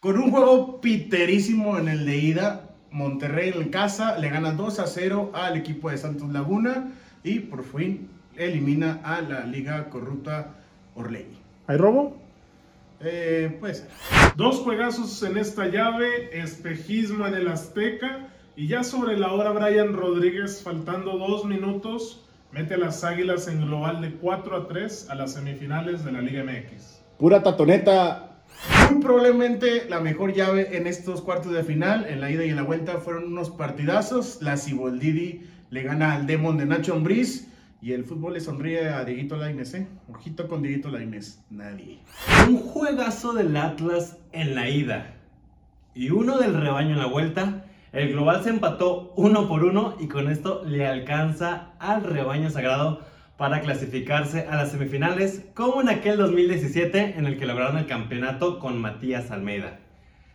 Con 0.00 0.16
un 0.16 0.30
juego 0.30 0.80
piterísimo 0.80 1.76
en 1.76 1.88
el 1.88 2.06
de 2.06 2.18
ida, 2.18 2.70
Monterrey 2.92 3.52
en 3.52 3.70
casa 3.70 4.16
le 4.16 4.28
gana 4.28 4.52
2 4.52 4.78
a 4.78 4.86
0 4.86 5.32
al 5.34 5.56
equipo 5.56 5.90
de 5.90 5.98
Santos 5.98 6.28
Laguna 6.28 6.92
y 7.24 7.40
por 7.40 7.64
fin 7.64 8.08
elimina 8.36 9.00
a 9.02 9.20
la 9.22 9.44
liga 9.44 9.90
corrupta 9.90 10.54
Orlegui. 10.94 11.38
¿Hay 11.66 11.78
robo? 11.78 12.16
Eh, 13.00 13.56
puede 13.58 13.74
ser. 13.74 13.88
Dos 14.36 14.60
juegazos 14.60 15.20
en 15.24 15.36
esta 15.36 15.66
llave, 15.66 16.30
espejismo 16.38 17.26
en 17.26 17.34
el 17.34 17.48
Azteca 17.48 18.28
y 18.54 18.68
ya 18.68 18.84
sobre 18.84 19.18
la 19.18 19.32
hora 19.32 19.50
Brian 19.50 19.94
Rodríguez, 19.94 20.62
faltando 20.62 21.18
dos 21.18 21.44
minutos, 21.44 22.24
mete 22.52 22.74
a 22.74 22.78
las 22.78 23.02
Águilas 23.02 23.48
en 23.48 23.66
global 23.66 24.00
de 24.00 24.12
4 24.12 24.56
a 24.58 24.68
3 24.68 25.10
a 25.10 25.16
las 25.16 25.32
semifinales 25.32 26.04
de 26.04 26.12
la 26.12 26.20
Liga 26.20 26.44
MX. 26.44 27.02
Pura 27.18 27.42
tatoneta. 27.42 28.27
Muy 28.90 29.02
probablemente 29.02 29.86
la 29.88 30.00
mejor 30.00 30.32
llave 30.32 30.76
en 30.76 30.86
estos 30.86 31.20
cuartos 31.20 31.52
de 31.52 31.62
final, 31.62 32.06
en 32.08 32.20
la 32.20 32.30
ida 32.30 32.44
y 32.44 32.50
en 32.50 32.56
la 32.56 32.62
vuelta, 32.62 32.98
fueron 32.98 33.24
unos 33.24 33.50
partidazos. 33.50 34.40
La 34.40 34.56
Ciboldidi 34.56 35.42
le 35.68 35.82
gana 35.82 36.14
al 36.14 36.26
Demon 36.26 36.56
de 36.56 36.64
Nacho 36.64 36.94
Ambriz 36.94 37.48
y 37.82 37.92
el 37.92 38.04
fútbol 38.04 38.32
le 38.32 38.40
sonríe 38.40 38.88
a 38.88 39.04
Dieguito 39.04 39.36
Lainez, 39.36 39.74
¿eh? 39.74 39.86
Ojito 40.08 40.48
con 40.48 40.62
Dieguito 40.62 40.88
Lainez. 40.88 41.40
Nadie. 41.50 41.98
Un 42.48 42.58
juegazo 42.58 43.34
del 43.34 43.54
Atlas 43.56 44.16
en 44.32 44.54
la 44.54 44.70
ida 44.70 45.16
y 45.94 46.10
uno 46.10 46.38
del 46.38 46.54
rebaño 46.58 46.92
en 46.92 46.98
la 46.98 47.06
vuelta. 47.06 47.66
El 47.92 48.12
global 48.12 48.42
se 48.42 48.50
empató 48.50 49.12
uno 49.16 49.48
por 49.48 49.64
uno 49.64 49.96
y 50.00 50.08
con 50.08 50.30
esto 50.30 50.62
le 50.64 50.86
alcanza 50.86 51.72
al 51.78 52.04
rebaño 52.04 52.48
sagrado 52.48 53.00
para 53.38 53.60
clasificarse 53.60 54.48
a 54.50 54.56
las 54.56 54.72
semifinales, 54.72 55.44
como 55.54 55.80
en 55.80 55.88
aquel 55.88 56.18
2017 56.18 57.14
en 57.16 57.24
el 57.24 57.38
que 57.38 57.46
lograron 57.46 57.78
el 57.78 57.86
campeonato 57.86 58.58
con 58.58 58.80
Matías 58.80 59.30
Almeida. 59.30 59.78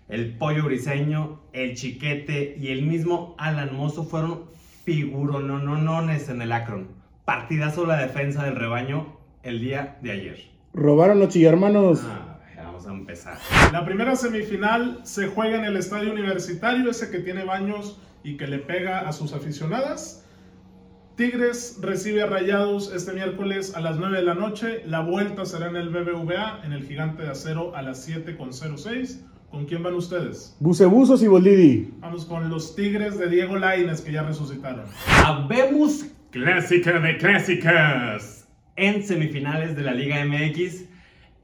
El 0.07 0.37
pollo 0.37 0.63
briseño, 0.63 1.41
el 1.51 1.75
chiquete 1.75 2.55
y 2.57 2.69
el 2.69 2.83
mismo 2.83 3.35
Alan 3.37 3.75
Mozo 3.75 4.05
fueron 4.05 4.45
figurononones 4.85 6.29
en 6.29 6.41
el 6.41 6.53
Akron. 6.53 6.87
Partidazo 7.25 7.85
la 7.85 7.97
defensa 7.97 8.45
del 8.45 8.55
rebaño 8.55 9.17
el 9.43 9.59
día 9.59 9.97
de 10.01 10.11
ayer. 10.11 10.39
Robaron 10.73 11.19
los 11.19 11.27
chillermanos. 11.27 12.05
Ah, 12.05 12.39
vamos 12.55 12.87
a 12.87 12.91
empezar. 12.91 13.37
La 13.73 13.83
primera 13.83 14.15
semifinal 14.15 15.01
se 15.03 15.27
juega 15.27 15.57
en 15.57 15.65
el 15.65 15.75
estadio 15.75 16.09
universitario, 16.13 16.89
ese 16.89 17.11
que 17.11 17.19
tiene 17.19 17.43
baños 17.43 17.99
y 18.23 18.37
que 18.37 18.47
le 18.47 18.59
pega 18.59 19.01
a 19.01 19.11
sus 19.11 19.33
aficionadas. 19.33 20.22
Tigres 21.15 21.77
recibe 21.79 22.23
a 22.23 22.25
Rayados 22.25 22.91
este 22.91 23.13
miércoles 23.13 23.75
a 23.75 23.81
las 23.81 23.99
9 23.99 24.17
de 24.17 24.23
la 24.23 24.33
noche. 24.33 24.81
La 24.87 25.01
vuelta 25.01 25.45
será 25.45 25.69
en 25.69 25.75
el 25.75 25.89
BBVA, 25.89 26.61
en 26.65 26.73
el 26.73 26.87
Gigante 26.87 27.21
de 27.21 27.29
Acero 27.29 27.75
a 27.75 27.83
las 27.83 28.09
7.06. 28.09 29.19
¿Con 29.51 29.65
quién 29.65 29.83
van 29.83 29.93
ustedes? 29.93 30.57
Bucebuzos 30.59 31.21
y 31.21 31.27
Boldidi. 31.27 31.93
Vamos 31.99 32.25
con 32.25 32.49
los 32.49 32.75
Tigres 32.75 33.19
de 33.19 33.29
Diego 33.29 33.57
Laines 33.57 34.01
que 34.01 34.11
ya 34.11 34.23
resucitaron. 34.23 34.85
Habemos 35.23 36.07
clásica 36.31 36.99
de 36.99 37.15
clásicas. 37.17 38.47
En 38.75 39.03
semifinales 39.03 39.75
de 39.75 39.83
la 39.83 39.93
Liga 39.93 40.25
MX, 40.25 40.85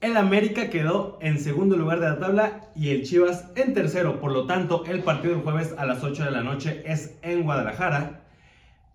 el 0.01 0.17
América 0.17 0.71
quedó 0.71 1.19
en 1.21 1.37
segundo 1.37 1.77
lugar 1.77 1.99
de 1.99 2.09
la 2.09 2.17
tabla 2.17 2.61
y 2.75 2.89
el 2.89 3.03
Chivas 3.03 3.51
en 3.55 3.75
tercero. 3.75 4.19
Por 4.19 4.31
lo 4.31 4.47
tanto, 4.47 4.83
el 4.87 5.03
partido 5.03 5.35
del 5.35 5.43
jueves 5.43 5.75
a 5.77 5.85
las 5.85 6.03
8 6.03 6.25
de 6.25 6.31
la 6.31 6.41
noche 6.41 6.81
es 6.87 7.19
en 7.21 7.43
Guadalajara. 7.43 8.23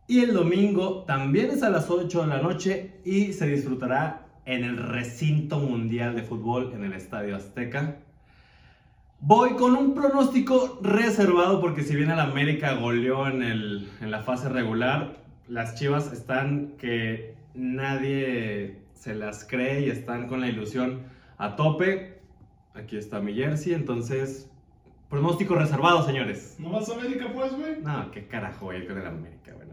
Y 0.07 0.21
el 0.21 0.35
domingo 0.35 1.05
también 1.05 1.51
es 1.51 1.63
a 1.63 1.71
las 1.71 1.89
8 1.89 2.23
de 2.23 2.27
la 2.27 2.43
noche 2.43 3.01
y 3.05 3.33
se 3.33 3.47
disfrutará 3.47 4.27
en 4.45 4.63
el 4.63 4.77
recinto 4.77 5.59
mundial 5.59 6.15
de 6.15 6.23
fútbol 6.23 6.73
en 6.75 6.85
el 6.85 6.93
Estadio 6.93 7.37
Azteca. 7.37 7.97
Voy 9.21 9.55
con 9.55 9.75
un 9.75 9.95
pronóstico 9.95 10.79
reservado 10.83 11.63
porque 11.63 11.83
si 11.83 11.97
bien 11.97 12.11
el 12.11 12.21
América 12.21 12.75
goleó 12.75 13.27
en, 13.27 13.43
el, 13.43 13.89
en 14.03 14.11
la 14.11 14.23
fase 14.23 14.51
regular, 14.51 15.17
las 15.49 15.75
Chivas 15.77 16.13
están 16.13 16.75
que 16.77 17.35
nadie 17.55 18.83
se 18.93 19.15
las 19.15 19.47
cree 19.47 19.87
y 19.87 19.91
están 19.91 20.27
con 20.29 20.43
la 20.43 20.49
ilusión 20.49 21.05
a 21.39 21.57
tope. 21.57 22.21
Aquí 22.75 22.99
está 22.99 23.21
mi 23.21 23.33
jersey, 23.33 23.73
entonces 23.73 24.51
pronóstico 25.09 25.55
reservado, 25.55 26.05
señores. 26.05 26.57
¿No 26.59 26.71
vas 26.71 26.91
a 26.91 26.95
América 26.95 27.31
pues, 27.33 27.55
güey? 27.55 27.81
No, 27.81 28.11
qué 28.11 28.27
carajo, 28.27 28.67
güey, 28.67 28.87
con 28.87 28.99
el 28.99 29.07
América, 29.07 29.55
bueno. 29.55 29.64